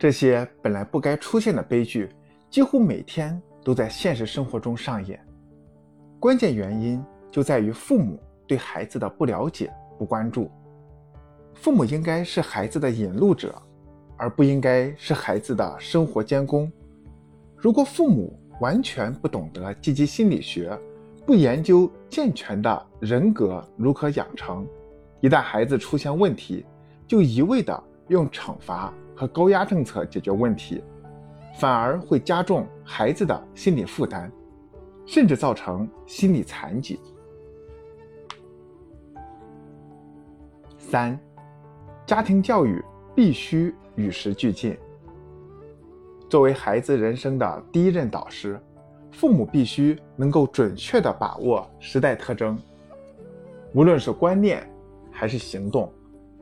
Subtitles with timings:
[0.00, 2.08] 这些本来不该出现的悲剧，
[2.48, 5.20] 几乎每天都在现实生活中上演。
[6.18, 10.50] 关键原因就在于父母对孩子的不了解、不关注。
[11.52, 13.54] 父母应该是孩子的引路者，
[14.16, 16.72] 而不应该是孩子的生活监工。
[17.54, 20.74] 如果父母完全不懂得积极心理学，
[21.26, 24.66] 不研究健全的人格如何养成，
[25.20, 26.64] 一旦孩子出现问题，
[27.06, 30.82] 就一味的用惩罚和高压政策解决问题，
[31.58, 34.30] 反而会加重孩子的心理负担，
[35.04, 36.98] 甚至造成心理残疾。
[40.78, 41.20] 三。
[42.06, 42.82] 家庭教育
[43.14, 44.74] 必须与时俱进。
[46.30, 48.58] 作为孩子人生的第一任导师，
[49.12, 52.58] 父母必须能够准确地把握时代特征，
[53.74, 54.66] 无论是观念
[55.12, 55.92] 还是行动，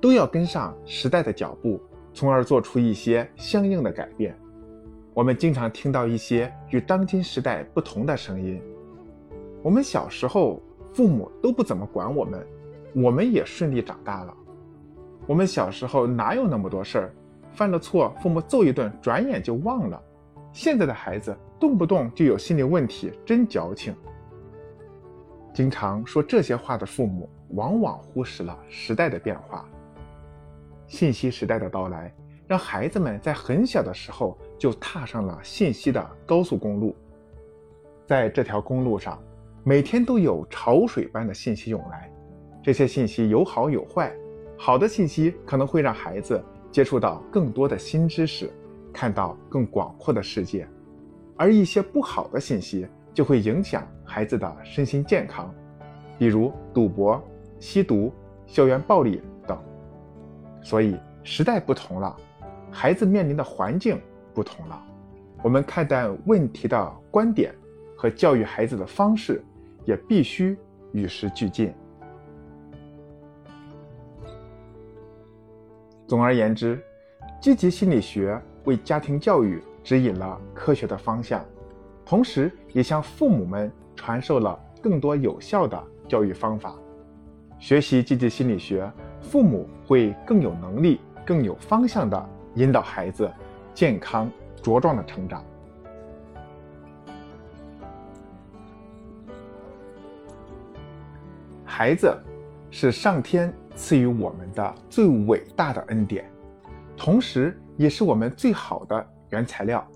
[0.00, 1.80] 都要跟上时代的脚步，
[2.18, 4.36] 从而做出一些相应的改变。
[5.14, 8.60] 我们经常听到一些与当今时代不同的声音：
[9.62, 10.60] 我们小时候
[10.92, 12.44] 父母都不怎么管我们，
[12.92, 14.34] 我们也顺利长大了。
[15.28, 17.14] 我们小时候哪有那么多事儿？
[17.52, 20.02] 犯了错，父母揍一顿，转眼就忘了。
[20.52, 23.94] 现在的孩子动不动就有心理问题，真矫情。
[25.54, 29.64] 经常说这些话的父母，往往忽视了时代的变化。
[30.88, 32.12] 信息时代的到来，
[32.46, 36.96] 让孩子们在很小的时候就踏上了信息的高速公路。
[38.06, 39.22] 在这条公路上，
[39.62, 42.10] 每天都有潮水般的信息涌来，
[42.62, 44.10] 这些信息有好有坏。
[44.56, 48.50] 好的信息可能会让孩子接触到更多的新知识，
[48.92, 50.66] 看到更广阔的世界，
[51.36, 55.54] 而一些不好的信息就会影响孩子的身心健康，
[56.18, 57.22] 比如赌博、
[57.60, 58.10] 吸毒、
[58.46, 59.20] 校园暴力。
[60.68, 62.14] 所以时代不同了，
[62.70, 63.98] 孩子面临的环境
[64.34, 64.78] 不同了，
[65.42, 67.54] 我们看待问题的观点
[67.96, 69.42] 和教育孩子的方式
[69.86, 70.54] 也必须
[70.92, 71.72] 与时俱进。
[76.06, 76.78] 总而言之，
[77.40, 81.42] 积极心理学为家庭教育指引了科学的方向，
[82.04, 86.74] 同时也向父母们传授了更多有效的教育方法。
[87.58, 93.30] 学习积极心理学，父母会更有能力、更有方向的引导孩子
[93.74, 94.30] 健康
[94.62, 95.44] 茁壮的成长。
[101.64, 102.16] 孩子
[102.70, 103.52] 是上天。
[103.80, 106.28] 赐予我们的最伟大的恩典，
[106.96, 109.86] 同时也是我们最好的原材料。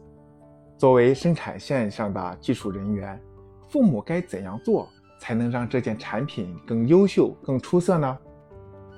[0.78, 3.20] 作为生产线上的技术人员，
[3.68, 8.16] 父母该怎样做才能让这件产品更优秀、更出色呢？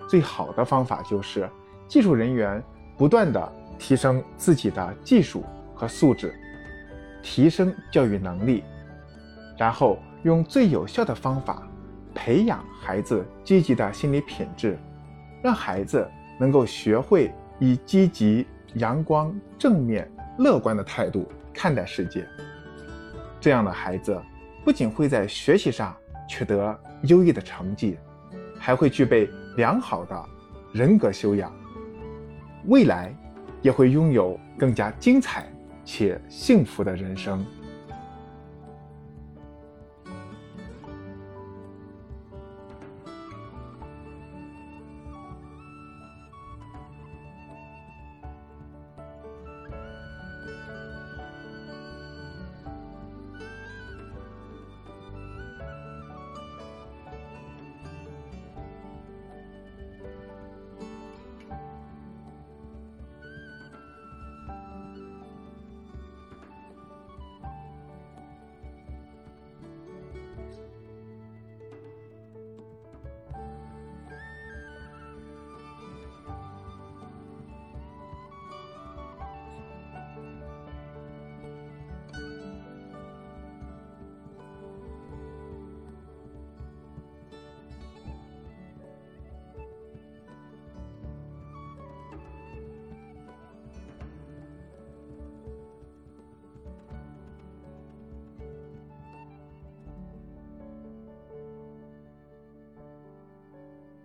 [0.09, 1.49] 最好的方法就是
[1.89, 2.63] 技术人员
[2.97, 5.45] 不断的提升自己的技术
[5.75, 6.35] 和素质，
[7.23, 8.63] 提升教育能力，
[9.57, 11.69] 然后用最有效的方法。
[12.17, 14.79] 培养孩子积极的心理品质，
[15.43, 22.25] 让孩子能够学会以积极、阳光、正面、乐观的态度看待世界。
[23.41, 24.17] 这样的孩子
[24.65, 25.93] 不仅会在学习上
[26.29, 27.99] 取得优异的成绩，
[28.61, 30.29] 还会具备良好的
[30.73, 31.53] 人格修养，
[32.67, 33.15] 未来
[33.63, 35.47] 也会拥有更加精彩
[35.85, 37.45] 且幸福的人生。